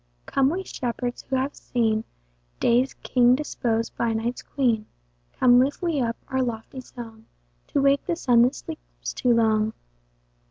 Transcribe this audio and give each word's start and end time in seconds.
COME 0.25 0.49
we 0.49 0.63
shepherds 0.63 1.21
who 1.21 1.35
have 1.35 1.55
seen 1.55 2.03
Day's 2.59 2.95
king 2.95 3.35
deposed 3.35 3.95
by 3.95 4.13
Night's 4.13 4.41
queen. 4.41 4.87
Come 5.33 5.59
lift 5.59 5.79
we 5.83 6.01
up 6.01 6.17
our 6.27 6.41
lofty 6.41 6.81
song, 6.81 7.27
To 7.67 7.81
wake 7.83 8.07
the 8.07 8.15
Sun 8.15 8.41
that 8.41 8.55
sleeps 8.55 9.13
too 9.13 9.31
long. 9.31 9.73